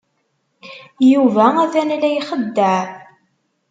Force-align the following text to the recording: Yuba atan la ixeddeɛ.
Yuba 1.11 1.43
atan 1.63 1.89
la 2.01 2.09
ixeddeɛ. 2.17 2.77